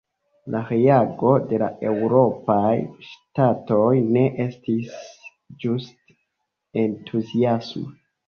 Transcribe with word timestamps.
La 0.53 0.59
reago 0.67 1.33
de 1.49 1.57
la 1.63 1.67
eŭropaj 1.89 2.71
ŝtatoj 3.09 3.91
ne 4.15 4.25
estis 4.47 4.95
ĝuste 5.65 6.17
entuziasma. 6.85 7.95